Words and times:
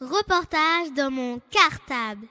Reportage 0.00 0.92
dans 0.96 1.08
mon 1.08 1.40
cartable. 1.52 2.26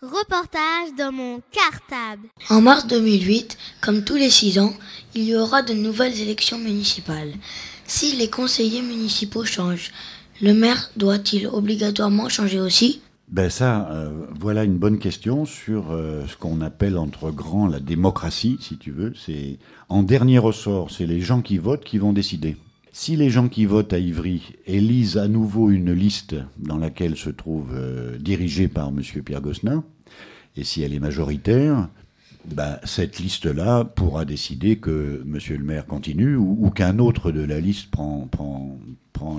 Reportage 0.00 0.94
dans 0.96 1.10
mon 1.10 1.42
cartable. 1.50 2.28
En 2.50 2.60
mars 2.60 2.86
2008, 2.86 3.58
comme 3.80 4.04
tous 4.04 4.14
les 4.14 4.30
six 4.30 4.60
ans, 4.60 4.72
il 5.16 5.24
y 5.24 5.34
aura 5.34 5.62
de 5.62 5.74
nouvelles 5.74 6.20
élections 6.20 6.58
municipales. 6.58 7.32
Si 7.88 8.14
les 8.14 8.30
conseillers 8.30 8.82
municipaux 8.82 9.44
changent, 9.44 9.90
le 10.40 10.54
maire 10.54 10.90
doit-il 10.96 11.48
obligatoirement 11.48 12.28
changer 12.28 12.60
aussi? 12.60 13.02
Ben 13.32 13.48
ça, 13.48 13.88
euh, 13.90 14.26
voilà 14.38 14.62
une 14.62 14.76
bonne 14.76 14.98
question 14.98 15.46
sur 15.46 15.90
euh, 15.90 16.26
ce 16.26 16.36
qu'on 16.36 16.60
appelle 16.60 16.98
entre 16.98 17.30
grands 17.30 17.66
la 17.66 17.80
démocratie, 17.80 18.58
si 18.60 18.76
tu 18.76 18.90
veux. 18.90 19.14
C'est 19.16 19.58
en 19.88 20.02
dernier 20.02 20.38
ressort, 20.38 20.90
c'est 20.90 21.06
les 21.06 21.22
gens 21.22 21.40
qui 21.40 21.56
votent 21.56 21.82
qui 21.82 21.96
vont 21.96 22.12
décider. 22.12 22.58
Si 22.92 23.16
les 23.16 23.30
gens 23.30 23.48
qui 23.48 23.64
votent 23.64 23.94
à 23.94 23.98
Ivry 23.98 24.42
élisent 24.66 25.16
à 25.16 25.28
nouveau 25.28 25.70
une 25.70 25.94
liste 25.94 26.36
dans 26.58 26.76
laquelle 26.76 27.16
se 27.16 27.30
trouve 27.30 27.70
euh, 27.74 28.18
dirigée 28.18 28.68
par 28.68 28.88
M. 28.88 29.00
Pierre 29.24 29.40
Gosselin, 29.40 29.82
et 30.54 30.62
si 30.62 30.82
elle 30.82 30.92
est 30.92 31.00
majoritaire, 31.00 31.88
ben, 32.44 32.78
cette 32.84 33.18
liste-là 33.18 33.84
pourra 33.84 34.26
décider 34.26 34.76
que 34.76 35.24
M. 35.24 35.38
le 35.48 35.64
maire 35.64 35.86
continue 35.86 36.36
ou, 36.36 36.68
qu'un 36.68 36.98
autre 36.98 37.32
de 37.32 37.42
la 37.42 37.60
liste 37.60 37.90
prend, 37.90 38.28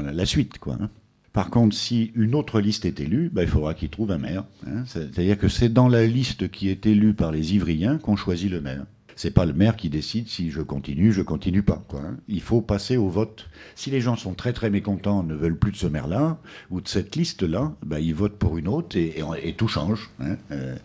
la 0.01 0.25
suite. 0.25 0.55
Hein. 0.67 0.89
Par 1.33 1.49
contre, 1.49 1.75
si 1.75 2.11
une 2.15 2.35
autre 2.35 2.61
liste 2.61 2.85
est 2.85 2.99
élue, 2.99 3.29
ben, 3.33 3.41
il 3.41 3.47
faudra 3.47 3.73
qu'il 3.73 3.89
trouve 3.89 4.11
un 4.11 4.19
maire. 4.19 4.45
Hein. 4.67 4.83
C'est-à-dire 4.85 5.37
que 5.37 5.47
c'est 5.47 5.69
dans 5.69 5.87
la 5.87 6.05
liste 6.05 6.49
qui 6.51 6.69
est 6.69 6.85
élue 6.85 7.15
par 7.15 7.31
les 7.31 7.55
Ivriens 7.55 7.97
qu'on 7.97 8.15
choisit 8.15 8.51
le 8.51 8.61
maire. 8.61 8.85
C'est 9.15 9.31
pas 9.31 9.45
le 9.45 9.53
maire 9.53 9.75
qui 9.75 9.89
décide 9.89 10.27
si 10.27 10.49
je 10.49 10.61
continue, 10.61 11.11
je 11.11 11.21
continue 11.21 11.61
pas. 11.61 11.83
Hein. 11.93 12.17
Il 12.27 12.41
faut 12.41 12.61
passer 12.61 12.97
au 12.97 13.09
vote. 13.09 13.47
Si 13.75 13.89
les 13.91 14.01
gens 14.01 14.15
sont 14.15 14.33
très 14.33 14.53
très 14.53 14.69
mécontents, 14.69 15.23
ne 15.23 15.35
veulent 15.35 15.57
plus 15.57 15.71
de 15.71 15.77
ce 15.77 15.87
maire-là 15.87 16.37
ou 16.71 16.81
de 16.81 16.87
cette 16.87 17.15
liste-là, 17.15 17.73
ben, 17.85 17.99
ils 17.99 18.13
votent 18.13 18.37
pour 18.37 18.57
une 18.57 18.67
autre 18.67 18.97
et, 18.97 19.53
tout 19.57 19.67
change. 19.67 20.09
Hein. 20.19 20.37
Euh, 20.51 20.75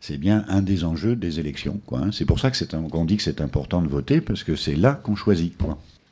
c'est 0.00 0.18
bien 0.18 0.44
un 0.48 0.62
des 0.62 0.84
enjeux 0.84 1.16
des 1.16 1.40
élections. 1.40 1.80
C'est 2.12 2.24
pour 2.24 2.40
ça 2.40 2.50
qu'on 2.50 3.04
dit 3.04 3.16
que 3.16 3.22
c'est 3.22 3.40
important 3.40 3.82
de 3.82 3.88
voter 3.88 4.20
parce 4.20 4.42
que 4.42 4.56
c'est 4.56 4.76
là 4.76 4.92
qu'on 4.94 5.16
choisit. 5.16 5.54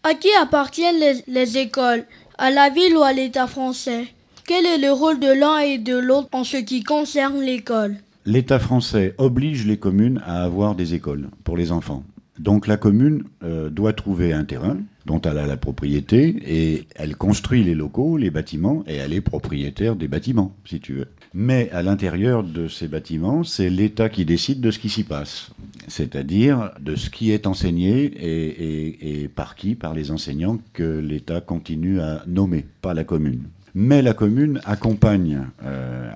À 0.02 0.14
qui 0.14 0.28
appartiennent 0.40 1.20
les 1.26 1.58
écoles? 1.58 2.04
À 2.38 2.50
la 2.50 2.68
ville 2.68 2.94
ou 2.98 3.02
à 3.02 3.14
l'État 3.14 3.46
français 3.46 4.08
Quel 4.46 4.66
est 4.66 4.76
le 4.76 4.92
rôle 4.92 5.18
de 5.18 5.32
l'un 5.32 5.58
et 5.60 5.78
de 5.78 5.96
l'autre 5.96 6.28
en 6.32 6.44
ce 6.44 6.58
qui 6.58 6.82
concerne 6.82 7.40
l'école? 7.40 7.96
L'État 8.26 8.58
français 8.58 9.14
oblige 9.16 9.64
les 9.64 9.78
communes 9.78 10.22
à 10.26 10.44
avoir 10.44 10.74
des 10.74 10.92
écoles 10.92 11.30
pour 11.44 11.56
les 11.56 11.72
enfants. 11.72 12.02
Donc 12.38 12.66
la 12.66 12.76
commune 12.76 13.24
euh, 13.42 13.70
doit 13.70 13.92
trouver 13.92 14.32
un 14.32 14.44
terrain 14.44 14.76
dont 15.06 15.20
elle 15.22 15.38
a 15.38 15.46
la 15.46 15.56
propriété 15.56 16.36
et 16.46 16.86
elle 16.96 17.16
construit 17.16 17.62
les 17.64 17.74
locaux, 17.74 18.16
les 18.16 18.30
bâtiments 18.30 18.84
et 18.86 18.96
elle 18.96 19.12
est 19.12 19.20
propriétaire 19.20 19.96
des 19.96 20.08
bâtiments, 20.08 20.54
si 20.64 20.80
tu 20.80 20.94
veux. 20.94 21.08
Mais 21.32 21.70
à 21.70 21.82
l'intérieur 21.82 22.42
de 22.42 22.68
ces 22.68 22.88
bâtiments, 22.88 23.44
c'est 23.44 23.70
l'État 23.70 24.08
qui 24.08 24.24
décide 24.24 24.60
de 24.60 24.70
ce 24.70 24.78
qui 24.78 24.88
s'y 24.88 25.04
passe, 25.04 25.50
c'est-à-dire 25.86 26.72
de 26.80 26.96
ce 26.96 27.08
qui 27.10 27.30
est 27.30 27.46
enseigné 27.46 28.12
et, 28.20 29.28
par 29.28 29.54
qui, 29.54 29.74
par 29.74 29.94
les 29.94 30.10
enseignants 30.10 30.58
que 30.72 30.98
l'État 30.98 31.40
continue 31.40 32.00
à 32.00 32.22
nommer, 32.26 32.64
pas 32.82 32.94
la 32.94 33.04
commune 33.04 33.44
mais 33.78 34.00
la 34.00 34.14
commune 34.14 34.58
accompagne, 34.64 35.48
euh, 35.62 36.10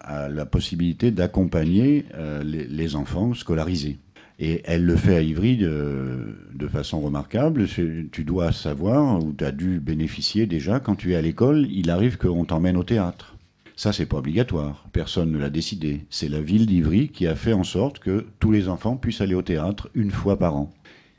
a, 0.00 0.28
la 0.28 0.46
possibilité 0.46 1.10
d'accompagner 1.10 2.04
euh, 2.14 2.44
les, 2.44 2.94
enfants 2.94 3.34
scolarisés. 3.34 3.98
Et 4.38 4.62
elle 4.64 4.84
le 4.84 4.96
fait 4.96 5.16
à 5.16 5.20
Ivry 5.20 5.56
de, 5.56 6.68
façon 6.68 7.00
remarquable. 7.00 7.66
Tu 7.68 8.24
dois 8.24 8.50
savoir, 8.52 9.22
ou 9.24 9.32
tu 9.32 9.44
as 9.44 9.52
dû 9.52 9.78
bénéficier 9.78 10.46
déjà, 10.46 10.80
quand 10.80 10.96
tu 10.96 11.12
es 11.12 11.16
à 11.16 11.22
l'école, 11.22 11.68
il 11.70 11.90
arrive 11.90 12.16
qu'on 12.16 12.44
t'emmène 12.44 12.76
au 12.76 12.82
théâtre. 12.82 13.36
Ça, 13.76 13.92
c'est 13.92 14.06
pas 14.06 14.18
obligatoire. 14.18 14.86
Personne 14.92 15.32
ne 15.32 15.38
l'a 15.38 15.50
décidé. 15.50 16.00
C'est 16.10 16.28
la 16.28 16.40
ville 16.40 16.66
d'Ivry 16.66 17.08
qui 17.08 17.26
a 17.26 17.34
fait 17.34 17.52
en 17.52 17.64
sorte 17.64 17.98
que 17.98 18.26
tous 18.38 18.52
les 18.52 18.68
enfants 18.68 18.96
puissent 18.96 19.20
aller 19.20 19.34
au 19.34 19.42
théâtre 19.42 19.88
une 19.94 20.10
fois 20.10 20.38
par 20.38 20.56
an. 20.56 20.72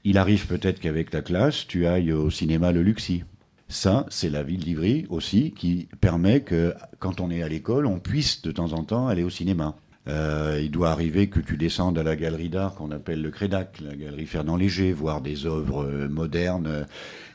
Il 0.03 0.17
arrive 0.17 0.47
peut-être 0.47 0.79
qu'avec 0.79 1.09
ta 1.09 1.21
classe, 1.21 1.67
tu 1.67 1.85
ailles 1.85 2.13
au 2.13 2.29
cinéma 2.29 2.71
Le 2.71 2.81
Luxi. 2.81 3.23
Ça, 3.67 4.05
c'est 4.09 4.29
la 4.29 4.43
ville 4.43 4.63
d'Ivry 4.63 5.05
aussi 5.09 5.51
qui 5.51 5.87
permet 5.99 6.41
que 6.41 6.73
quand 6.99 7.19
on 7.19 7.31
est 7.31 7.41
à 7.41 7.49
l'école, 7.49 7.87
on 7.87 7.99
puisse 7.99 8.41
de 8.41 8.51
temps 8.51 8.73
en 8.73 8.83
temps 8.83 9.07
aller 9.07 9.23
au 9.23 9.29
cinéma. 9.29 9.75
Euh, 10.07 10.59
il 10.61 10.69
doit 10.69 10.91
arriver 10.91 11.27
que 11.27 11.39
tu 11.39 11.57
descendes 11.57 11.97
à 11.97 12.03
la 12.03 12.15
galerie 12.15 12.49
d'art 12.49 12.75
qu'on 12.75 12.91
appelle 12.91 13.21
le 13.21 13.31
Crédac, 13.31 13.79
la 13.81 13.95
galerie 13.95 14.27
Fernand 14.27 14.55
Léger, 14.55 14.93
voir 14.93 15.21
des 15.21 15.45
œuvres 15.45 15.83
euh, 15.83 16.07
modernes. 16.07 16.85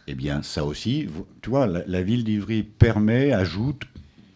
Eh 0.07 0.15
bien, 0.15 0.43
ça 0.43 0.65
aussi, 0.65 1.07
tu 1.43 1.51
vois, 1.51 1.67
la, 1.67 2.03
ville 2.03 2.25
d'Ivry 2.25 2.63
permet, 2.63 3.33
ajoute 3.33 3.83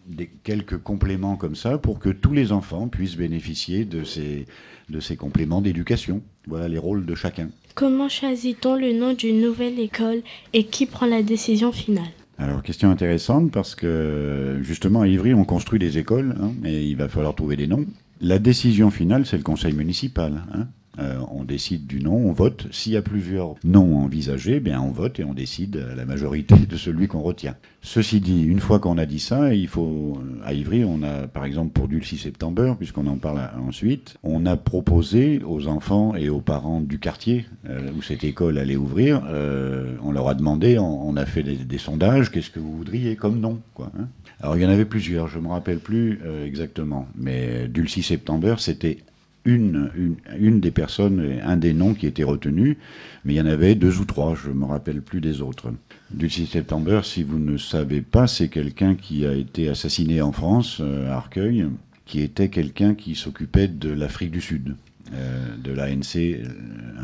des, 0.06 0.28
quelques 0.42 0.78
compléments 0.78 1.36
comme 1.36 1.56
ça 1.56 1.78
pour 1.78 1.98
que 1.98 2.10
tous 2.10 2.32
les 2.32 2.52
enfants 2.52 2.88
puissent 2.88 3.16
bénéficier 3.16 3.84
de 3.84 4.04
ces, 4.04 4.46
de 4.88 5.00
ces 5.00 5.16
compléments 5.16 5.60
d'éducation. 5.60 6.22
Voilà 6.46 6.68
les 6.68 6.78
rôles 6.78 7.06
de 7.06 7.14
chacun. 7.14 7.48
Comment 7.74 8.08
choisit-on 8.08 8.76
le 8.76 8.92
nom 8.92 9.14
d'une 9.14 9.40
nouvelle 9.40 9.78
école 9.80 10.22
et 10.52 10.64
qui 10.64 10.86
prend 10.86 11.06
la 11.06 11.22
décision 11.22 11.72
finale? 11.72 12.04
Alors, 12.38 12.62
question 12.62 12.90
intéressante 12.90 13.50
parce 13.52 13.74
que 13.74 14.58
justement 14.62 15.02
à 15.02 15.08
Ivry, 15.08 15.34
on 15.34 15.44
construit 15.44 15.78
des 15.78 15.98
écoles 15.98 16.34
hein, 16.40 16.52
et 16.64 16.84
il 16.84 16.96
va 16.96 17.08
falloir 17.08 17.34
trouver 17.34 17.56
des 17.56 17.66
noms. 17.66 17.86
La 18.24 18.38
décision 18.38 18.90
finale, 18.90 19.26
c'est 19.26 19.36
le 19.36 19.42
conseil 19.42 19.74
municipal. 19.74 20.44
Hein. 20.54 20.68
Euh, 20.98 21.18
on 21.30 21.44
décide 21.44 21.86
du 21.86 22.00
nom, 22.00 22.16
on 22.16 22.32
vote. 22.32 22.66
S'il 22.70 22.92
y 22.92 22.96
a 22.96 23.02
plusieurs 23.02 23.54
noms 23.64 23.98
envisagés, 23.98 24.60
bien 24.60 24.80
on 24.80 24.90
vote 24.90 25.18
et 25.18 25.24
on 25.24 25.34
décide 25.34 25.84
à 25.92 25.94
la 25.94 26.04
majorité 26.04 26.54
de 26.54 26.76
celui 26.76 27.08
qu'on 27.08 27.22
retient. 27.22 27.56
Ceci 27.82 28.20
dit, 28.20 28.44
une 28.44 28.60
fois 28.60 28.78
qu'on 28.78 28.96
a 28.96 29.04
dit 29.04 29.18
ça, 29.18 29.54
il 29.54 29.68
faut 29.68 30.18
à 30.44 30.54
Ivry, 30.54 30.84
on 30.84 31.02
a 31.02 31.26
par 31.26 31.44
exemple 31.44 31.72
pour 31.72 31.88
du 31.88 32.02
6 32.02 32.18
septembre, 32.18 32.76
puisqu'on 32.76 33.06
en 33.06 33.16
parle 33.16 33.50
ensuite, 33.60 34.16
on 34.22 34.46
a 34.46 34.56
proposé 34.56 35.40
aux 35.44 35.66
enfants 35.66 36.14
et 36.14 36.28
aux 36.28 36.40
parents 36.40 36.80
du 36.80 36.98
quartier 36.98 37.46
euh, 37.68 37.90
où 37.96 38.02
cette 38.02 38.24
école 38.24 38.58
allait 38.58 38.76
ouvrir, 38.76 39.22
euh, 39.28 39.96
on 40.02 40.12
leur 40.12 40.28
a 40.28 40.34
demandé, 40.34 40.78
on, 40.78 41.16
a 41.16 41.26
fait 41.26 41.42
des, 41.42 41.78
sondages, 41.78 42.30
qu'est-ce 42.30 42.50
que 42.50 42.60
vous 42.60 42.76
voudriez 42.76 43.16
comme 43.16 43.40
nom. 43.40 43.60
Hein. 43.80 44.08
Alors 44.40 44.56
il 44.56 44.62
y 44.62 44.66
en 44.66 44.70
avait 44.70 44.84
plusieurs, 44.84 45.28
je 45.28 45.38
me 45.38 45.48
rappelle 45.48 45.78
plus 45.78 46.20
exactement, 46.44 47.06
mais 47.16 47.68
Dulcie 47.68 48.02
September, 48.02 48.56
c'était 48.58 48.98
une, 49.44 50.16
une, 50.38 50.60
des 50.60 50.70
personnes, 50.70 51.38
un 51.42 51.56
des 51.56 51.74
noms 51.74 51.94
qui 51.94 52.06
était 52.06 52.24
retenu, 52.24 52.78
mais 53.24 53.34
il 53.34 53.36
y 53.36 53.40
en 53.40 53.46
avait 53.46 53.74
deux 53.74 54.00
ou 54.00 54.04
trois, 54.04 54.34
je 54.34 54.48
ne 54.48 54.54
me 54.54 54.64
rappelle 54.64 55.02
plus 55.02 55.20
des 55.20 55.42
autres. 55.42 55.72
Dulcie 56.10 56.46
September, 56.46 57.00
si 57.02 57.22
vous 57.22 57.38
ne 57.38 57.56
savez 57.56 58.00
pas, 58.00 58.26
c'est 58.26 58.48
quelqu'un 58.48 58.94
qui 58.94 59.26
a 59.26 59.34
été 59.34 59.68
assassiné 59.68 60.22
en 60.22 60.32
France, 60.32 60.78
euh, 60.80 61.10
à 61.10 61.16
Arcueil, 61.16 61.66
qui 62.06 62.20
était 62.20 62.48
quelqu'un 62.48 62.94
qui 62.94 63.14
s'occupait 63.14 63.68
de 63.68 63.90
l'Afrique 63.90 64.30
du 64.30 64.40
Sud, 64.40 64.76
euh, 65.12 65.56
de 65.56 65.72
l'ANC, 65.72 66.16
euh, 66.16 66.44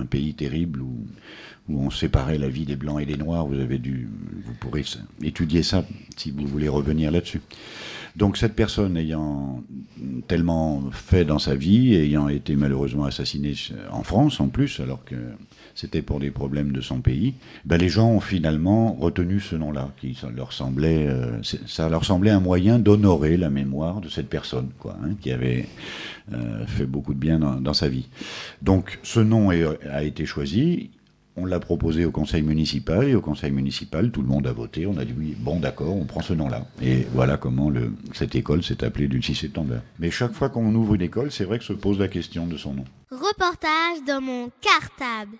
un 0.00 0.04
pays 0.06 0.34
terrible 0.34 0.80
où, 0.80 1.06
où 1.70 1.82
on 1.82 1.90
séparait 1.90 2.38
la 2.38 2.48
vie 2.48 2.66
des 2.66 2.76
Blancs 2.76 3.00
et 3.00 3.06
des 3.06 3.16
Noirs. 3.16 3.46
Vous, 3.46 3.60
avez 3.60 3.78
dû, 3.78 4.08
vous 4.44 4.54
pourrez 4.54 4.84
étudier 5.22 5.62
ça 5.62 5.84
si 6.16 6.30
vous 6.30 6.46
voulez 6.46 6.68
revenir 6.68 7.10
là-dessus. 7.10 7.40
Donc 8.16 8.36
cette 8.36 8.54
personne 8.54 8.96
ayant 8.96 9.62
tellement 10.26 10.82
fait 10.90 11.24
dans 11.24 11.38
sa 11.38 11.54
vie, 11.54 11.94
ayant 11.94 12.28
été 12.28 12.56
malheureusement 12.56 13.04
assassinée 13.04 13.54
en 13.90 14.02
France 14.02 14.40
en 14.40 14.48
plus, 14.48 14.80
alors 14.80 15.04
que 15.04 15.14
c'était 15.74 16.02
pour 16.02 16.18
des 16.18 16.30
problèmes 16.30 16.72
de 16.72 16.80
son 16.80 17.00
pays, 17.00 17.34
ben 17.64 17.76
les 17.76 17.88
gens 17.88 18.10
ont 18.10 18.20
finalement 18.20 18.94
retenu 18.94 19.38
ce 19.38 19.54
nom-là, 19.54 19.90
qui 20.00 20.14
ça 20.14 20.28
leur 20.28 20.52
semblait, 20.52 21.06
euh, 21.06 21.40
ça 21.66 21.88
leur 21.88 22.04
semblait 22.04 22.30
un 22.30 22.40
moyen 22.40 22.78
d'honorer 22.78 23.36
la 23.36 23.50
mémoire 23.50 24.00
de 24.00 24.08
cette 24.08 24.28
personne, 24.28 24.70
quoi, 24.78 24.96
hein, 25.04 25.10
qui 25.20 25.30
avait 25.30 25.66
euh, 26.32 26.66
fait 26.66 26.86
beaucoup 26.86 27.14
de 27.14 27.20
bien 27.20 27.38
dans, 27.38 27.60
dans, 27.60 27.74
sa 27.74 27.88
vie. 27.88 28.08
Donc 28.60 28.98
ce 29.02 29.20
nom 29.20 29.50
a 29.50 30.02
été 30.02 30.26
choisi. 30.26 30.90
On 31.42 31.46
l'a 31.46 31.58
proposé 31.58 32.04
au 32.04 32.10
conseil 32.10 32.42
municipal 32.42 33.08
et 33.08 33.14
au 33.14 33.22
conseil 33.22 33.50
municipal, 33.50 34.10
tout 34.10 34.20
le 34.20 34.28
monde 34.28 34.46
a 34.46 34.52
voté. 34.52 34.84
On 34.84 34.98
a 34.98 35.06
dit 35.06 35.14
oui, 35.16 35.34
bon 35.38 35.58
d'accord, 35.58 35.96
on 35.96 36.04
prend 36.04 36.20
ce 36.20 36.34
nom-là. 36.34 36.66
Et 36.82 37.06
voilà 37.14 37.38
comment 37.38 37.70
le, 37.70 37.94
cette 38.12 38.34
école 38.34 38.62
s'est 38.62 38.84
appelée 38.84 39.08
du 39.08 39.22
6 39.22 39.34
septembre. 39.36 39.76
Mais 39.98 40.10
chaque 40.10 40.34
fois 40.34 40.50
qu'on 40.50 40.74
ouvre 40.74 40.96
une 40.96 41.00
école, 41.00 41.32
c'est 41.32 41.44
vrai 41.44 41.58
que 41.58 41.64
se 41.64 41.72
pose 41.72 41.98
la 41.98 42.08
question 42.08 42.46
de 42.46 42.58
son 42.58 42.74
nom. 42.74 42.84
Reportage 43.10 44.04
dans 44.06 44.20
mon 44.20 44.50
cartable. 44.60 45.38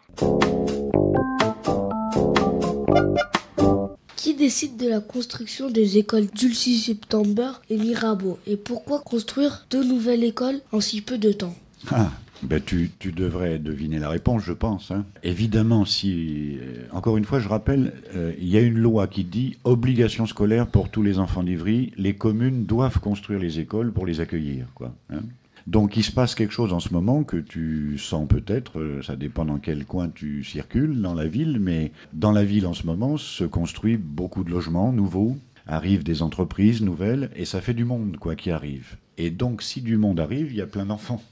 Qui 4.17 4.35
décide 4.35 4.79
de 4.79 4.89
la 4.89 5.01
construction 5.01 5.69
des 5.69 5.99
écoles 5.99 6.29
Dulcie 6.35 6.79
September 6.79 7.61
et 7.69 7.77
Mirabeau? 7.77 8.39
Et 8.47 8.57
pourquoi 8.57 9.01
construire 9.01 9.67
deux 9.71 9.85
nouvelles 9.85 10.25
écoles 10.25 10.61
en 10.73 10.81
si 10.81 11.03
peu 11.03 11.19
de 11.19 11.33
temps? 11.33 11.55
Ah, 11.91 12.11
Ben, 12.43 12.61
tu, 12.65 12.91
devrais 13.13 13.59
deviner 13.59 13.99
la 13.99 14.09
réponse, 14.09 14.43
je 14.45 14.53
pense. 14.53 14.91
hein. 14.91 15.05
Évidemment, 15.23 15.85
si. 15.85 16.57
euh, 16.61 16.87
Encore 16.93 17.17
une 17.19 17.25
fois, 17.25 17.39
je 17.39 17.49
rappelle, 17.49 17.93
euh, 18.17 18.33
il 18.41 18.49
y 18.49 18.57
a 18.57 18.61
une 18.61 18.79
loi 18.79 19.07
qui 19.09 19.25
dit 19.25 19.59
obligation 19.65 20.27
scolaire 20.27 20.67
pour 20.67 20.89
tous 20.89 21.03
les 21.03 21.19
enfants 21.19 21.43
d'Ivry. 21.43 21.93
Les 21.97 22.15
communes 22.15 22.65
doivent 22.65 22.99
construire 22.99 23.41
les 23.41 23.61
écoles 23.61 23.93
pour 23.93 24.07
les 24.07 24.21
accueillir. 24.21 24.67
Quoi, 24.75 24.95
hein. 25.11 25.21
Donc, 25.67 25.97
il 25.99 26.03
se 26.03 26.11
passe 26.13 26.35
quelque 26.35 26.55
chose 26.55 26.73
en 26.73 26.81
ce 26.81 26.93
moment 26.95 27.23
que 27.23 27.37
tu 27.37 27.99
sens 27.99 28.27
peut-être, 28.27 28.81
euh, 28.81 29.03
ça 29.03 29.17
dépend 29.17 29.45
dans 29.45 29.59
quel 29.59 29.85
coin 29.85 30.09
tu 30.09 30.43
circules 30.43 31.01
dans 31.03 31.15
la 31.15 31.27
ville, 31.27 31.59
mais 31.61 31.93
dans 32.15 32.33
la 32.33 32.45
ville 32.45 32.67
en 32.67 32.73
ce 32.73 32.87
moment 32.87 33.19
se 33.19 33.45
construit 33.45 33.99
beaucoup 33.99 34.43
de 34.45 34.51
logements 34.51 34.93
nouveaux, 34.93 35.37
arrivent 35.67 36.03
des 36.05 36.23
entreprises 36.23 36.81
nouvelles, 36.81 37.31
et 37.37 37.45
ça 37.45 37.61
fait 37.61 37.75
du 37.75 37.85
monde 37.85 38.17
quoi 38.17 38.35
qui 38.35 38.51
arrive. 38.51 38.97
Et 39.19 39.31
donc, 39.31 39.61
si 39.63 39.83
du 39.83 39.99
monde 39.99 40.19
arrive, 40.19 40.51
il 40.51 40.57
y 40.57 40.63
a 40.63 40.67
plein 40.67 40.87
d'enfants. 40.87 41.23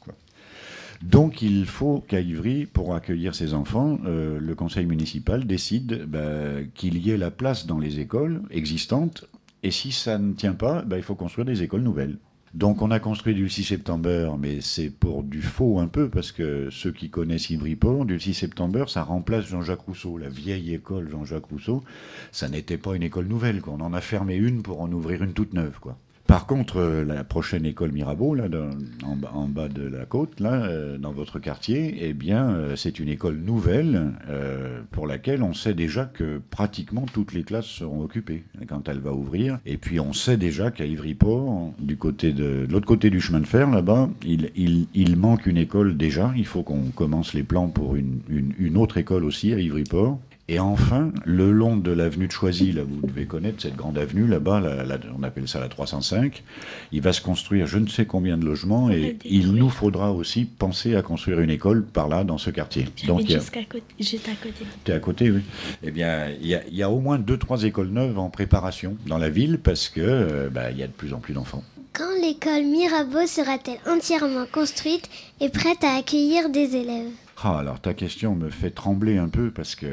Donc 1.03 1.43
il 1.43 1.67
faut 1.67 2.05
qu'à 2.06 2.21
Ivry, 2.21 2.67
pour 2.67 2.95
accueillir 2.95 3.35
ces 3.35 3.55
enfants, 3.55 3.99
euh, 4.05 4.39
le 4.41 4.55
conseil 4.55 4.85
municipal 4.85 5.47
décide 5.47 6.06
bah, 6.09 6.62
qu'il 6.75 6.99
y 6.99 7.11
ait 7.11 7.17
la 7.17 7.31
place 7.31 7.67
dans 7.67 7.79
les 7.79 8.00
écoles 8.00 8.43
existantes. 8.50 9.25
Et 9.62 9.71
si 9.71 9.93
ça 9.93 10.19
ne 10.19 10.33
tient 10.33 10.55
pas, 10.55 10.83
bah, 10.83 10.97
il 10.97 11.03
faut 11.03 11.15
construire 11.15 11.47
des 11.47 11.62
écoles 11.62 11.83
nouvelles. 11.83 12.19
Donc 12.55 12.81
on 12.83 12.91
a 12.91 12.99
construit 12.99 13.35
du 13.35 13.49
6 13.49 13.65
septembre, 13.65 14.37
mais 14.41 14.61
c'est 14.61 14.89
pour 14.89 15.23
du 15.23 15.43
faux 15.43 15.79
un 15.79 15.87
peu, 15.87 16.09
parce 16.09 16.33
que 16.33 16.69
ceux 16.71 16.93
qui 16.93 17.11
connaissent 17.11 17.50
Ivry-Port, 17.50 18.06
du 18.06 18.19
6 18.19 18.35
septembre, 18.35 18.89
ça 18.89 19.03
remplace 19.03 19.47
Jean-Jacques 19.47 19.83
Rousseau, 19.83 20.17
la 20.17 20.31
vieille 20.31 20.75
école 20.75 21.11
Jean-Jacques 21.11 21.45
Rousseau. 21.45 21.85
Ça 22.33 22.49
n'était 22.49 22.79
pas 22.79 22.97
une 22.97 23.03
école 23.03 23.27
nouvelle, 23.27 23.61
quoi. 23.61 23.75
on 23.79 23.83
en 23.83 23.93
a 23.93 24.00
fermé 24.00 24.35
une 24.37 24.62
pour 24.62 24.81
en 24.81 24.91
ouvrir 24.91 25.23
une 25.23 25.35
toute 25.35 25.53
neuve. 25.53 25.79
quoi. 25.79 25.99
Par 26.29 26.47
contre, 26.47 26.77
euh, 26.77 27.05
la 27.07 27.25
prochaine 27.25 27.65
école 27.65 27.91
Mirabeau, 27.91 28.35
là, 28.35 28.51
dans- 28.51 28.69
en, 29.03 29.17
bas- 29.17 29.33
en 29.35 29.49
bas 29.49 29.69
de 29.69 29.89
la 29.89 30.05
côte, 30.05 30.41
là, 30.41 30.63
euh, 30.67 30.99
dans 30.99 31.11
votre 31.11 31.39
quartier, 31.39 31.97
eh 32.03 32.13
bien, 32.13 32.51
euh, 32.51 32.77
c'est 32.77 33.01
une 33.01 33.09
école 33.09 33.37
nouvelle 33.39 34.13
euh, 34.29 34.83
pour 34.91 35.07
laquelle 35.07 35.43
on 35.43 35.55
sait 35.55 35.73
déjà 35.73 36.05
que 36.05 36.39
pratiquement 36.51 37.07
toutes 37.11 37.33
les 37.33 37.45
classes 37.45 37.65
seront 37.65 38.03
occupées 38.03 38.45
quand 38.69 38.91
elle 38.91 38.99
va 39.01 39.15
ouvrir. 39.15 39.59
Et 39.65 39.79
puis, 39.79 40.01
on 40.01 40.13
sait 40.13 40.37
déjà 40.37 40.71
qu'à 40.71 40.85
Ivry-Port, 40.85 41.73
du 41.79 41.97
côté 41.97 42.35
de, 42.35 42.67
de 42.67 42.71
l'autre 42.73 42.87
côté 42.87 43.09
du 43.09 43.23
chemin 43.23 43.41
de 43.41 43.47
fer, 43.47 43.71
là-bas, 43.71 44.11
il, 44.23 44.51
il, 44.55 44.87
il 44.93 45.17
manque 45.17 45.47
une 45.47 45.57
école 45.57 45.97
déjà. 45.97 46.35
Il 46.37 46.45
faut 46.45 46.63
qu'on 46.63 46.91
commence 46.95 47.33
les 47.33 47.43
plans 47.43 47.69
pour 47.69 47.97
une, 47.97 48.21
une, 48.29 48.53
une 48.59 48.77
autre 48.77 48.99
école 48.99 49.25
aussi 49.25 49.55
à 49.55 49.59
Ivry-Port. 49.61 50.19
Et 50.50 50.59
enfin, 50.61 51.12
le 51.27 51.53
long 51.53 51.77
de 51.77 51.91
l'avenue 51.91 52.27
de 52.27 52.33
Choisy, 52.33 52.73
là, 52.73 52.83
vous 52.83 53.06
devez 53.06 53.27
connaître 53.27 53.61
cette 53.61 53.77
grande 53.77 53.99
avenue 53.99 54.27
là-bas, 54.27 54.61
la- 54.61 54.83
la- 54.83 54.99
on 55.19 55.23
appelle 55.23 55.47
ça 55.47 55.61
la 55.61 55.69
305, 55.69 56.43
il 56.91 57.03
va 57.03 57.12
se 57.12 57.21
construire 57.21 57.67
je 57.67 57.77
ne 57.77 57.87
sais 57.87 58.06
combien 58.06 58.39
de 58.39 58.47
logements 58.47 58.91
et 58.91 59.19
il 59.27 59.53
nous 59.53 59.69
faudra 59.69 60.11
aussi 60.12 60.47
penser 60.47 60.97
à 60.97 61.03
construire 61.03 61.41
une 61.41 61.50
école 61.50 61.85
par 61.85 62.09
là, 62.09 62.25
dans 62.25 62.39
ce 62.39 62.49
quartier. 62.49 62.87
Donc, 63.06 63.27
jusqu'à 63.29 63.62
côté, 63.65 63.85
juste 64.00 64.27
à 64.27 64.35
côté. 64.43 64.65
T'es 64.85 64.93
à 64.93 65.00
côté, 65.00 65.31
oui. 65.31 65.43
Eh 65.83 65.91
bien, 65.91 66.29
il 66.41 66.47
y 66.47 66.55
a, 66.55 66.62
il 66.67 66.75
y 66.75 66.83
a 66.83 66.89
au 66.91 67.00
moins 67.00 67.19
deux, 67.19 67.37
trois 67.37 67.65
écoles 67.65 67.89
neuves 67.89 68.19
en 68.19 68.31
préparation 68.31 68.97
dans 69.06 69.19
la 69.19 69.29
ville 69.29 69.59
parce 69.59 69.91
que 69.91 70.00
euh, 70.00 70.49
bah, 70.50 70.71
il 70.71 70.79
y 70.79 70.83
a 70.83 70.87
de 70.87 70.93
plus 70.93 71.12
en 71.12 71.19
plus 71.19 71.35
d'enfants. 71.35 71.62
Quand 71.93 72.09
l'école 72.23 72.65
Mirabeau 72.65 73.27
sera-t-elle 73.27 73.81
entièrement 73.93 74.47
construite 74.50 75.11
et 75.43 75.50
prête 75.50 75.85
à 75.85 75.97
accueillir 75.99 76.49
des 76.49 76.75
élèves? 76.77 77.11
Ah, 77.43 77.59
alors 77.59 77.81
ta 77.81 77.93
question 77.93 78.35
me 78.35 78.49
fait 78.49 78.71
trembler 78.71 79.19
un 79.19 79.29
peu 79.29 79.50
parce 79.50 79.75
que, 79.75 79.87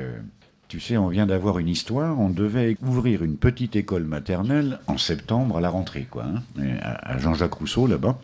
tu 0.76 0.82
sais, 0.82 0.98
on 0.98 1.08
vient 1.08 1.26
d'avoir 1.26 1.58
une 1.60 1.70
histoire. 1.70 2.20
On 2.20 2.30
devait 2.30 2.76
ouvrir 2.86 3.24
une 3.24 3.38
petite 3.38 3.78
école 3.78 4.04
maternelle 4.04 4.80
en 4.88 4.98
septembre 4.98 5.56
à 5.56 5.62
la 5.62 5.70
rentrée, 5.70 6.06
quoi, 6.10 6.26
hein, 6.26 6.42
à 6.82 7.18
Jean-Jacques 7.18 7.54
Rousseau 7.54 7.88
là-bas. 7.88 8.20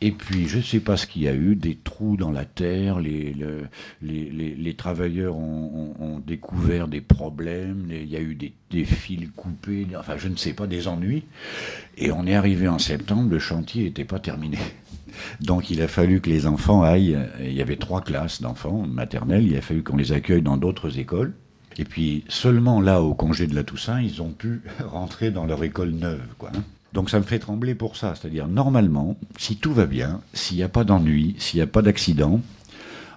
Et 0.00 0.10
puis, 0.10 0.48
je 0.48 0.56
ne 0.56 0.62
sais 0.62 0.80
pas 0.80 0.96
ce 0.96 1.06
qu'il 1.06 1.22
y 1.24 1.28
a 1.28 1.34
eu, 1.34 1.54
des 1.54 1.74
trous 1.76 2.16
dans 2.16 2.30
la 2.30 2.46
terre, 2.46 2.98
les, 2.98 3.34
le- 3.34 3.66
les, 4.00 4.30
les- 4.56 4.74
travailleurs 4.74 5.36
ont, 5.36 5.94
ont- 6.00 6.18
découvert 6.18 6.88
des 6.88 7.02
problèmes, 7.02 7.88
il 7.90 8.06
y 8.08 8.16
a 8.16 8.20
eu 8.20 8.34
des, 8.34 8.54
des 8.70 8.84
fils 8.86 9.28
coupés, 9.36 9.86
enfin, 9.98 10.14
je 10.16 10.28
ne 10.28 10.36
sais 10.36 10.54
pas, 10.54 10.66
des 10.66 10.88
ennuis. 10.88 11.24
Et 11.98 12.10
on 12.10 12.26
est 12.26 12.34
arrivé 12.34 12.68
en 12.68 12.78
septembre, 12.78 13.30
le 13.30 13.38
chantier 13.38 13.84
n'était 13.84 14.04
pas 14.04 14.18
terminé. 14.18 14.58
Donc 15.42 15.68
il 15.70 15.82
a 15.82 15.88
fallu 15.88 16.22
que 16.22 16.30
les 16.30 16.46
enfants 16.46 16.82
aillent, 16.82 17.18
il 17.40 17.52
y 17.52 17.60
avait 17.62 17.76
trois 17.76 18.00
classes 18.00 18.40
d'enfants 18.40 18.86
maternelles, 18.86 19.46
il 19.46 19.56
a 19.58 19.60
fallu 19.60 19.82
qu'on 19.82 19.96
les 19.98 20.12
accueille 20.12 20.42
dans 20.42 20.56
d'autres 20.56 20.98
écoles. 20.98 21.34
Et 21.78 21.84
puis 21.84 22.24
seulement 22.28 22.80
là, 22.80 23.02
au 23.02 23.14
congé 23.14 23.46
de 23.46 23.54
la 23.54 23.64
Toussaint, 23.64 24.00
ils 24.00 24.22
ont 24.22 24.30
pu 24.30 24.62
rentrer 24.84 25.30
dans 25.30 25.46
leur 25.46 25.62
école 25.64 25.90
neuve. 25.90 26.26
Quoi, 26.38 26.50
hein. 26.54 26.62
Donc 26.92 27.10
ça 27.10 27.18
me 27.18 27.24
fait 27.24 27.38
trembler 27.38 27.74
pour 27.74 27.96
ça. 27.96 28.14
C'est-à-dire, 28.14 28.48
normalement, 28.48 29.16
si 29.38 29.56
tout 29.56 29.74
va 29.74 29.86
bien, 29.86 30.20
s'il 30.32 30.56
n'y 30.56 30.62
a 30.62 30.68
pas 30.68 30.84
d'ennui, 30.84 31.36
s'il 31.38 31.58
n'y 31.58 31.62
a 31.62 31.66
pas 31.66 31.82
d'accident, 31.82 32.40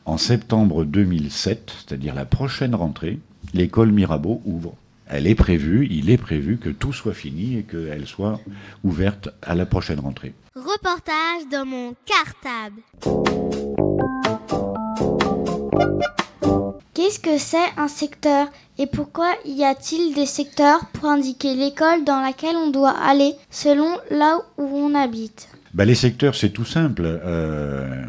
en 0.05 0.17
septembre 0.17 0.85
2007, 0.85 1.71
c'est-à-dire 1.77 2.15
la 2.15 2.25
prochaine 2.25 2.75
rentrée, 2.75 3.19
l'école 3.53 3.91
Mirabeau 3.91 4.41
ouvre. 4.45 4.75
Elle 5.07 5.27
est 5.27 5.35
prévue, 5.35 5.87
il 5.89 6.09
est 6.09 6.17
prévu 6.17 6.57
que 6.57 6.69
tout 6.69 6.93
soit 6.93 7.13
fini 7.13 7.57
et 7.57 7.63
qu'elle 7.63 8.05
soit 8.05 8.39
ouverte 8.83 9.29
à 9.41 9.55
la 9.55 9.65
prochaine 9.65 9.99
rentrée. 9.99 10.33
Reportage 10.55 11.47
dans 11.51 11.65
mon 11.65 11.95
cartable. 12.05 12.81
Qu'est-ce 17.09 17.19
que 17.21 17.39
c'est 17.39 17.57
un 17.75 17.87
secteur 17.87 18.49
et 18.77 18.85
pourquoi 18.85 19.33
y 19.43 19.63
a-t-il 19.63 20.13
des 20.13 20.27
secteurs 20.27 20.85
pour 20.93 21.05
indiquer 21.05 21.55
l'école 21.55 22.03
dans 22.05 22.21
laquelle 22.21 22.55
on 22.55 22.69
doit 22.69 22.91
aller 22.91 23.33
selon 23.49 23.89
là 24.11 24.37
où 24.59 24.63
on 24.63 24.93
habite 24.93 25.49
Bah, 25.73 25.85
les 25.85 25.95
secteurs, 25.95 26.35
c'est 26.35 26.51
tout 26.51 26.65
simple. 26.65 27.01
Euh, 27.05 28.03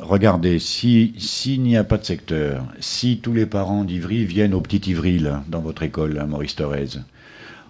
regardez, 0.00 0.58
si 0.58 1.14
s'il 1.16 1.62
n'y 1.62 1.78
a 1.78 1.84
pas 1.84 1.96
de 1.96 2.04
secteur, 2.04 2.62
si 2.78 3.20
tous 3.22 3.32
les 3.32 3.46
parents 3.46 3.84
d'Ivry 3.84 4.26
viennent 4.26 4.52
au 4.52 4.60
petit 4.60 4.90
Ivry, 4.90 5.24
dans 5.48 5.60
votre 5.60 5.82
école, 5.82 6.22
Maurice 6.28 6.56
Thorez, 6.56 6.98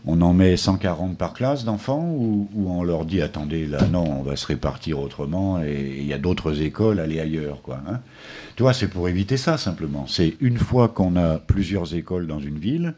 on 0.06 0.20
en 0.20 0.32
met 0.32 0.56
140 0.56 1.16
par 1.16 1.32
classe 1.32 1.64
d'enfants 1.64 2.04
ou, 2.16 2.49
on 2.66 2.82
leur 2.82 3.04
dit 3.04 3.22
attendez 3.22 3.66
là 3.66 3.87
non 3.87 4.04
on 4.20 4.22
va 4.22 4.37
se 4.37 4.46
répartir 4.46 4.99
autrement 4.99 5.62
et 5.62 5.96
il 5.99 6.06
y 6.06 6.12
a 6.12 6.19
d'autres 6.19 6.60
écoles 6.62 7.00
allez 7.00 7.20
ailleurs 7.20 7.62
quoi 7.62 7.81
hein. 7.88 8.00
tu 8.56 8.62
vois 8.62 8.72
c'est 8.72 8.88
pour 8.88 9.08
éviter 9.08 9.37
ça 9.37 9.58
simplement 9.58 10.06
c'est 10.06 10.37
une 10.40 10.58
fois 10.58 10.88
qu'on 10.88 11.16
a 11.16 11.38
plusieurs 11.38 11.94
écoles 11.94 12.26
dans 12.26 12.40
une 12.40 12.58
ville 12.58 12.94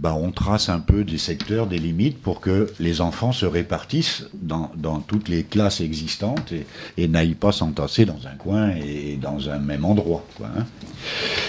bah, 0.00 0.16
on 0.18 0.30
trace 0.30 0.70
un 0.70 0.80
peu 0.80 1.04
des 1.04 1.18
secteurs, 1.18 1.66
des 1.66 1.76
limites 1.76 2.22
pour 2.22 2.40
que 2.40 2.72
les 2.80 3.02
enfants 3.02 3.32
se 3.32 3.44
répartissent 3.44 4.28
dans, 4.32 4.70
dans 4.74 5.00
toutes 5.00 5.28
les 5.28 5.44
classes 5.44 5.82
existantes 5.82 6.52
et, 6.52 6.66
et 6.96 7.06
n'aillent 7.06 7.34
pas 7.34 7.52
s'entasser 7.52 8.06
dans 8.06 8.26
un 8.26 8.34
coin 8.34 8.70
et 8.70 9.18
dans 9.20 9.50
un 9.50 9.58
même 9.58 9.84
endroit. 9.84 10.24
Quoi, 10.38 10.46
hein. 10.56 10.64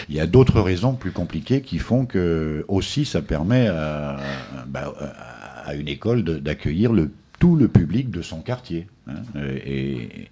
Il 0.09 0.15
y 0.15 0.19
a 0.19 0.27
d'autres 0.27 0.59
raisons 0.59 0.93
plus 0.93 1.11
compliquées 1.11 1.61
qui 1.61 1.79
font 1.79 2.05
que 2.05 2.65
aussi 2.67 3.05
ça 3.05 3.21
permet 3.21 3.67
à, 3.67 4.17
bah, 4.67 4.90
à- 4.99 5.69
à 5.69 5.75
une 5.75 5.87
école 5.87 6.23
d'accueillir 6.23 6.91
tout 7.39 7.55
le 7.55 7.67
public 7.67 8.09
de 8.11 8.21
son 8.21 8.41
quartier. 8.41 8.87
hein. 9.07 9.13
Et, 9.65 10.27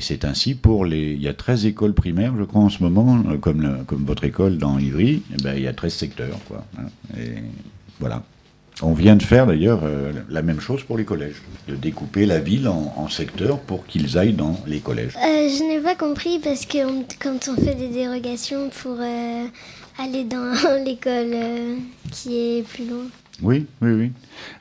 c'est 0.00 0.24
ainsi 0.24 0.54
pour 0.56 0.84
les. 0.84 1.12
Il 1.12 1.22
y 1.22 1.28
a 1.28 1.34
13 1.34 1.64
écoles 1.66 1.94
primaires, 1.94 2.34
je 2.36 2.42
crois, 2.42 2.62
en 2.62 2.68
ce 2.70 2.82
moment, 2.82 3.22
euh, 3.28 3.36
comme, 3.38 3.84
comme 3.86 4.04
votre 4.04 4.24
école 4.24 4.58
dans 4.58 4.78
Ivry. 4.80 5.22
eh 5.32 5.42
ben, 5.42 5.54
il 5.54 5.62
y 5.62 5.68
a 5.68 5.72
13 5.72 5.94
secteurs. 5.94 6.38
Quoi, 6.48 6.64
hein. 6.78 6.86
Et 7.16 7.34
voilà. 8.00 8.24
On 8.82 8.92
vient 8.92 9.16
de 9.16 9.22
faire 9.22 9.46
d'ailleurs 9.46 9.80
euh, 9.84 10.12
la 10.28 10.42
même 10.42 10.60
chose 10.60 10.82
pour 10.82 10.98
les 10.98 11.04
collèges, 11.04 11.40
de 11.66 11.76
découper 11.76 12.26
la 12.26 12.40
ville 12.40 12.68
en, 12.68 13.08
secteurs 13.08 13.58
pour 13.60 13.86
qu'ils 13.86 14.18
aillent 14.18 14.34
dans 14.34 14.60
les 14.66 14.80
collèges. 14.80 15.14
Euh, 15.16 15.48
je 15.48 15.62
n'ai 15.66 15.80
pas 15.80 15.94
compris 15.94 16.40
parce 16.40 16.66
que 16.66 16.78
quand 17.18 17.48
on 17.48 17.54
fait 17.54 17.74
des 17.74 17.88
dérogations 17.88 18.68
pour 18.82 18.96
euh, 19.00 19.46
aller 19.98 20.24
dans 20.24 20.52
l'école 20.84 21.32
euh, 21.32 21.76
qui 22.10 22.36
est 22.58 22.62
plus 22.68 22.88
loin. 22.88 23.04
Oui, 23.42 23.66
oui, 23.82 23.90
oui. 23.92 24.12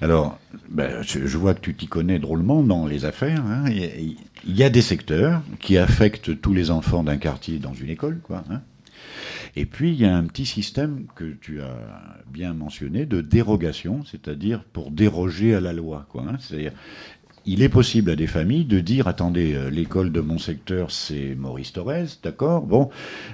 Alors, 0.01 0.37
ben, 0.69 1.01
je 1.01 1.37
vois 1.37 1.53
que 1.53 1.61
tu 1.61 1.73
t'y 1.75 1.87
connais 1.87 2.19
drôlement 2.19 2.61
dans 2.61 2.85
les 2.87 3.05
affaires. 3.05 3.41
hein. 3.45 3.63
Il 3.69 3.77
y 3.79 3.85
a- 3.85 4.15
il 4.47 4.55
y 4.55 4.63
a 4.63 4.69
des 4.69 4.81
secteurs 4.81 5.41
qui 5.59 5.77
affectent 5.77 6.39
tous 6.41 6.53
les 6.53 6.69
enfants 6.71 7.01
d'un 7.03 7.17
quartier 7.17 7.57
dans 7.57 7.73
une 7.73 7.89
école, 7.89 8.19
quoi. 8.21 8.43
hein. 8.51 8.61
Et 9.55 9.65
puis, 9.65 9.91
il 9.91 10.01
y 10.01 10.05
a 10.05 10.15
un 10.15 10.25
petit 10.25 10.45
système 10.45 11.05
que 11.15 11.23
tu 11.39 11.61
as 11.61 11.77
bien 12.31 12.53
mentionné 12.53 13.05
de 13.05 13.21
dérogation, 13.21 14.03
c'est-à-dire 14.03 14.63
pour 14.73 14.91
déroger 14.91 15.55
à 15.55 15.61
la 15.61 15.71
loi, 15.71 16.05
quoi. 16.09 16.25
hein. 16.27 16.35
C'est-à-dire, 16.41 16.73
il 17.45 17.61
est 17.61 17.69
possible 17.69 18.11
à 18.11 18.15
des 18.15 18.27
familles 18.27 18.65
de 18.65 18.79
dire 18.79 19.07
attendez, 19.07 19.53
euh, 19.53 19.69
l'école 19.69 20.11
de 20.11 20.19
mon 20.21 20.37
secteur 20.37 20.91
c'est 20.91 21.35
Maurice 21.35 21.73
Thorez, 21.73 22.05
d'accord 22.23 22.63
Bon, 22.63 22.89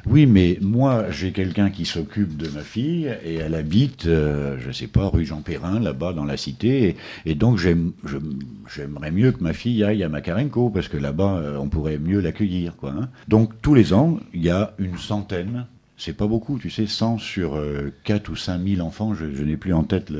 oui, 0.06 0.26
mais 0.26 0.58
moi 0.62 1.10
j'ai 1.12 1.32
quelqu'un 1.32 1.70
qui 1.70 1.86
s'occupe 1.86 2.36
de 2.38 2.50
ma 2.50 2.62
fille 2.62 3.12
et 3.24 3.36
elle 3.36 3.56
habite, 3.56 4.06
euh, 4.06 4.58
je 4.60 4.72
sais 4.72 4.88
pas, 4.88 5.08
rue 5.08 5.26
Jean 5.26 5.42
Perrin, 5.42 5.80
là-bas 5.80 6.14
dans 6.14 6.26
la 6.26 6.38
cité, 6.38 6.96
et, 7.26 7.36
donc 7.36 7.58
j'aimerais 7.58 9.12
mieux 9.12 9.32
que 9.32 9.44
ma 9.44 9.54
fille 9.54 9.84
aille 9.84 10.04
à 10.04 10.10
Makarenko 10.10 10.70
parce 10.70 10.88
que 10.88 10.98
là-bas 10.98 11.38
euh, 11.38 11.58
on 11.58 11.70
pourrait 11.70 11.98
mieux 11.98 12.20
l'accueillir, 12.20 12.74
hein. 12.84 13.10
Donc 13.28 13.54
tous 13.62 13.74
les 13.74 13.94
ans 13.94 14.20
il 14.34 14.44
y 14.44 14.50
a 14.50 14.74
une 14.78 14.98
centaine 14.98 15.66
c'est 16.04 16.14
pas 16.14 16.26
beaucoup, 16.26 16.58
tu 16.58 16.72
sais, 16.72 16.88
100 16.88 17.20
sur 17.20 17.56
euh, 17.56 17.94
4 18.06 18.30
ou 18.30 18.36
5 18.36 18.60
000 18.68 18.82
enfants, 18.82 19.14
je, 19.14 19.26
n'ai 19.44 19.56
plus 19.56 19.74
en 19.74 19.84
tête 19.84 20.12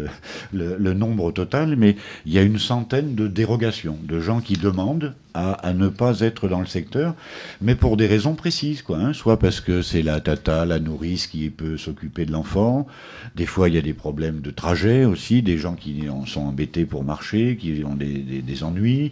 le 0.54 0.94
nombre 0.94 1.32
total, 1.32 1.76
mais 1.76 1.96
il 2.28 2.34
y 2.34 2.38
a 2.38 2.44
une 2.44 2.60
centaine 2.60 3.16
de 3.16 3.28
dérogations, 3.28 3.98
de 4.04 4.20
gens 4.20 4.42
qui 4.42 4.54
demandent 4.54 5.16
à, 5.34 5.54
à, 5.54 5.74
ne 5.74 5.88
pas 5.88 6.20
être 6.20 6.48
dans 6.48 6.60
le 6.60 6.66
secteur, 6.66 7.16
mais 7.62 7.76
pour 7.76 7.98
des 7.98 8.08
raisons 8.08 8.36
précises, 8.36 8.82
quoi. 8.82 8.98
Hein. 8.98 9.14
Soit 9.14 9.40
parce 9.40 9.62
que 9.62 9.82
c'est 9.82 10.02
la 10.02 10.20
tata, 10.20 10.66
la 10.66 10.80
nourrice 10.80 11.28
qui 11.28 11.50
peut 11.50 11.78
s'occuper 11.78 12.26
de 12.26 12.32
l'enfant. 12.32 12.88
Des 13.36 13.46
fois, 13.46 13.70
il 13.70 13.76
y 13.76 13.78
a 13.78 13.82
des 13.82 13.94
problèmes 13.94 14.42
de 14.42 14.52
trajet 14.52 15.06
aussi, 15.06 15.42
des 15.42 15.58
gens 15.58 15.76
qui 15.76 16.10
en 16.10 16.26
sont 16.26 16.42
embêtés 16.42 16.86
pour 16.86 17.04
marcher, 17.04 17.58
qui 17.58 17.84
ont 17.86 17.96
des, 17.96 18.20
des, 18.20 18.42
des 18.42 18.64
ennuis. 18.64 19.12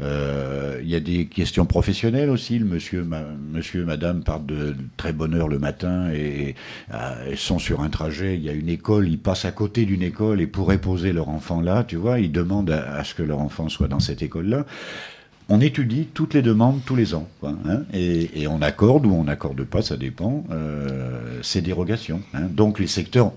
Euh, 0.00 0.80
il 0.82 0.88
y 0.88 0.94
a 0.94 1.00
des 1.00 1.26
questions 1.26 1.66
professionnelles 1.66 2.30
aussi. 2.30 2.58
Le 2.58 2.66
monsieur, 2.66 3.04
ma, 3.04 3.22
monsieur, 3.52 3.84
madame 3.84 4.22
partent 4.22 4.46
de 4.46 4.74
très 4.96 5.12
bonne 5.12 5.34
heure 5.34 5.48
le 5.48 5.58
matin 5.58 6.10
et 6.12 6.54
euh, 6.92 7.36
sont 7.36 7.58
sur 7.58 7.80
un 7.80 7.88
trajet. 7.88 8.36
Il 8.36 8.42
y 8.42 8.48
a 8.48 8.52
une 8.52 8.68
école, 8.68 9.08
ils 9.08 9.18
passent 9.18 9.44
à 9.44 9.52
côté 9.52 9.84
d'une 9.84 10.02
école 10.02 10.40
et 10.40 10.46
pourraient 10.46 10.78
poser 10.78 11.12
leur 11.12 11.28
enfant 11.28 11.60
là, 11.60 11.84
tu 11.84 11.96
vois. 11.96 12.20
Ils 12.20 12.32
demandent 12.32 12.70
à, 12.70 12.96
à 12.96 13.04
ce 13.04 13.14
que 13.14 13.22
leur 13.22 13.38
enfant 13.38 13.68
soit 13.68 13.88
dans 13.88 14.00
cette 14.00 14.22
école-là 14.22 14.66
on 15.52 15.60
étudie 15.60 16.06
toutes 16.14 16.32
les 16.32 16.40
demandes 16.40 16.80
tous 16.86 16.96
les 16.96 17.14
ans, 17.14 17.28
quoi, 17.38 17.54
hein, 17.68 17.82
et, 17.92 18.40
et, 18.40 18.48
on 18.48 18.62
accorde 18.62 19.04
ou 19.04 19.12
on 19.12 19.24
n'accorde 19.24 19.62
pas, 19.64 19.82
ça 19.82 19.98
dépend, 19.98 20.44
euh, 20.50 21.40
ces 21.42 21.60
dérogations. 21.60 22.22
Hein. 22.32 22.46
Donc 22.50 22.78
les 22.78 22.86
secteurs, 22.86 23.32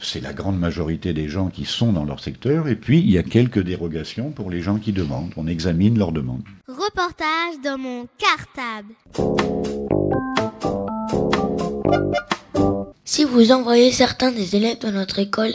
c'est 0.00 0.20
la 0.20 0.32
grande 0.32 0.60
majorité 0.60 1.12
des 1.12 1.28
gens 1.28 1.48
qui 1.48 1.64
sont 1.64 1.92
dans 1.92 2.04
leur 2.04 2.20
secteur, 2.20 2.68
et 2.68 2.76
puis 2.76 3.00
il 3.00 3.10
y 3.10 3.18
a 3.18 3.24
quelques 3.24 3.58
dérogations 3.58 4.30
pour 4.30 4.48
les 4.48 4.62
gens 4.62 4.78
qui 4.78 4.92
demandent. 4.92 5.32
On 5.36 5.48
examine 5.48 5.98
leurs 5.98 6.12
demandes. 6.12 6.44
Reportage 6.68 7.60
dans 7.64 7.78
mon 7.78 8.06
cartable. 8.16 8.94
Si 13.04 13.24
vous 13.24 13.50
envoyez 13.50 13.90
certains 13.90 14.30
des 14.30 14.54
élèves 14.54 14.78
de 14.78 14.90
notre 14.90 15.18
école 15.18 15.54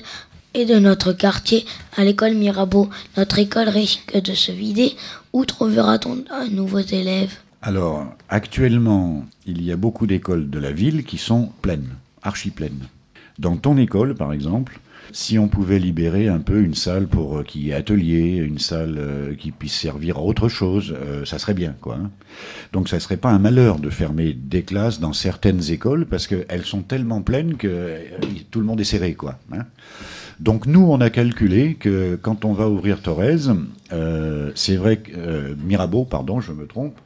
et 0.56 0.66
de 0.66 0.80
notre 0.80 1.12
quartier 1.12 1.66
à 1.98 2.06
l'école 2.06 2.34
Mirabeau, 2.34 2.90
notre 3.18 3.40
école 3.40 3.68
risque 3.68 4.16
de 4.20 4.34
se 4.34 4.54
vider. 4.54 4.94
Où 5.34 5.44
trouvera-t-on 5.44 6.16
de 6.16 6.56
nouveaux 6.56 6.80
élèves 6.80 7.34
Alors, 7.62 8.06
actuellement, 8.30 9.26
il 9.46 9.62
y 9.62 9.74
a 9.74 9.76
beaucoup 9.76 10.08
d'écoles 10.08 10.50
de 10.50 10.60
la 10.60 10.72
ville 10.72 11.04
qui 11.04 11.18
sont 11.18 11.52
pleines, 11.62 11.90
archi 12.24 12.52
pleines. 12.52 12.88
Dans 13.38 13.58
ton 13.58 13.78
école, 13.78 14.16
par 14.16 14.32
exemple, 14.32 14.80
si 15.12 15.38
on 15.38 15.50
pouvait 15.50 15.78
libérer 15.78 16.30
un 16.30 16.40
peu 16.40 16.62
une 16.62 16.74
salle 16.74 17.08
pour 17.08 17.40
euh, 17.40 17.44
qui 17.44 17.70
est 17.70 17.74
atelier, 17.74 18.38
une 18.38 18.58
salle 18.58 18.96
euh, 18.98 19.36
qui 19.36 19.52
puisse 19.52 19.76
servir 19.76 20.18
à 20.18 20.22
autre 20.22 20.48
chose, 20.48 20.96
euh, 20.98 21.26
ça 21.26 21.38
serait 21.38 21.54
bien, 21.54 21.76
quoi. 21.82 21.98
Hein. 22.02 22.12
Donc, 22.72 22.88
ça 22.88 23.02
serait 23.02 23.18
pas 23.18 23.30
un 23.30 23.40
malheur 23.40 23.80
de 23.80 23.90
fermer 23.90 24.34
des 24.34 24.64
classes 24.64 25.02
dans 25.02 25.14
certaines 25.14 25.70
écoles 25.70 26.06
parce 26.06 26.28
qu'elles 26.28 26.66
sont 26.66 26.82
tellement 26.82 27.22
pleines 27.22 27.58
que 27.58 27.68
euh, 27.68 28.00
tout 28.52 28.60
le 28.60 28.66
monde 28.66 28.80
est 28.80 28.86
serré, 28.86 29.16
quoi. 29.16 29.38
Hein. 29.52 29.66
Donc 30.40 30.66
nous, 30.66 30.82
on 30.82 31.00
a 31.00 31.10
calculé 31.10 31.76
que 31.76 32.18
quand 32.22 32.46
on 32.46 32.54
va 32.54 32.70
ouvrir 32.70 33.02
Torres, 33.02 33.56
euh, 33.94 34.52
c'est 34.56 34.76
vrai 34.76 34.98
que 34.98 35.12
euh, 35.16 35.56
Mirabeau, 35.64 36.04
pardon, 36.04 36.42
je 36.42 36.52
me 36.52 36.68
trompe. 36.68 37.00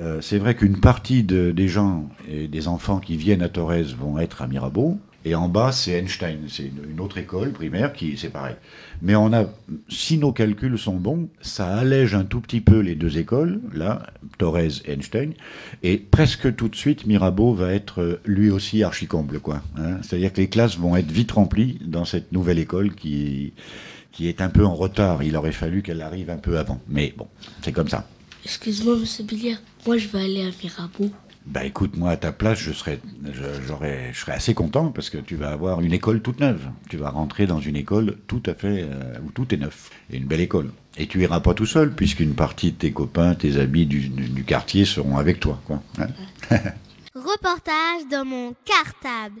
Euh, 0.00 0.20
c'est 0.20 0.38
vrai 0.38 0.54
qu'une 0.54 0.80
partie 0.80 1.22
de, 1.22 1.52
des 1.52 1.68
gens 1.68 2.08
et 2.28 2.48
des 2.48 2.66
enfants 2.66 2.98
qui 2.98 3.16
viennent 3.16 3.42
à 3.42 3.48
Torres 3.48 3.94
vont 3.98 4.18
être 4.18 4.42
à 4.42 4.46
Mirabeau, 4.46 4.98
et 5.24 5.34
en 5.34 5.48
bas 5.48 5.72
c'est 5.72 5.92
Einstein, 5.92 6.40
c'est 6.48 6.70
une, 6.90 7.00
autre 7.00 7.18
école 7.18 7.52
primaire 7.52 7.92
qui 7.92 8.16
c'est 8.16 8.30
pareil. 8.30 8.56
Mais 9.02 9.14
on 9.14 9.32
a, 9.32 9.44
si 9.88 10.18
nos 10.18 10.32
calculs 10.32 10.78
sont 10.78 10.96
bons, 10.96 11.28
ça 11.40 11.66
allège 11.76 12.14
un 12.14 12.24
tout 12.24 12.40
petit 12.40 12.60
peu 12.60 12.80
les 12.80 12.94
deux 12.94 13.18
écoles, 13.18 13.60
là, 13.72 14.02
Torres 14.38 14.58
et 14.58 14.70
Einstein, 14.86 15.34
et 15.82 15.98
presque 15.98 16.54
tout 16.54 16.68
de 16.68 16.76
suite 16.76 17.06
Mirabeau 17.06 17.54
va 17.54 17.72
être 17.72 18.20
lui 18.24 18.50
aussi 18.50 18.82
archicomble, 18.82 19.40
quoi. 19.40 19.62
Hein 19.76 19.98
C'est-à-dire 20.02 20.32
que 20.32 20.40
les 20.40 20.48
classes 20.48 20.78
vont 20.78 20.96
être 20.96 21.10
vite 21.10 21.32
remplies 21.32 21.78
dans 21.84 22.04
cette 22.04 22.32
nouvelle 22.32 22.58
école 22.58 22.94
qui 22.94 23.52
qui 24.14 24.28
est 24.28 24.40
un 24.40 24.48
peu 24.48 24.64
en 24.64 24.74
retard. 24.74 25.22
Il 25.22 25.36
aurait 25.36 25.52
fallu 25.52 25.82
qu'elle 25.82 26.00
arrive 26.00 26.30
un 26.30 26.36
peu 26.36 26.56
avant, 26.58 26.80
mais 26.88 27.12
bon, 27.16 27.26
c'est 27.62 27.72
comme 27.72 27.88
ça. 27.88 28.06
Excuse-moi, 28.44 28.96
Monsieur 28.96 29.24
Billiard, 29.24 29.58
moi 29.86 29.98
je 29.98 30.06
vais 30.08 30.20
aller 30.20 30.42
à 30.42 30.50
Mirabeau. 30.62 31.10
Bah 31.46 31.64
écoute, 31.64 31.96
moi 31.96 32.10
à 32.10 32.16
ta 32.16 32.32
place, 32.32 32.58
je 32.58 32.72
serais, 32.72 33.00
j'aurais, 33.66 34.10
je 34.12 34.18
serais 34.18 34.32
assez 34.32 34.54
content 34.54 34.90
parce 34.90 35.10
que 35.10 35.18
tu 35.18 35.36
vas 35.36 35.50
avoir 35.50 35.82
une 35.82 35.92
école 35.92 36.22
toute 36.22 36.40
neuve. 36.40 36.70
Tu 36.88 36.96
vas 36.96 37.10
rentrer 37.10 37.46
dans 37.46 37.60
une 37.60 37.76
école 37.76 38.16
tout 38.26 38.42
à 38.46 38.54
fait 38.54 38.82
euh, 38.82 39.18
où 39.26 39.30
tout 39.30 39.54
est 39.54 39.58
neuf 39.58 39.90
et 40.10 40.16
une 40.16 40.24
belle 40.24 40.40
école. 40.40 40.72
Et 40.96 41.06
tu 41.06 41.20
iras 41.20 41.40
pas 41.40 41.52
tout 41.52 41.66
seul 41.66 41.92
puisqu'une 41.92 42.34
partie 42.34 42.72
de 42.72 42.76
tes 42.76 42.92
copains, 42.92 43.34
tes 43.34 43.58
amis 43.58 43.84
du, 43.84 44.44
quartier 44.44 44.86
seront 44.86 45.18
avec 45.18 45.38
toi, 45.38 45.60
quoi. 45.66 45.82
Hein 45.98 46.08
Reportage 47.14 48.08
dans 48.10 48.24
mon 48.24 48.54
cartable. 48.64 49.40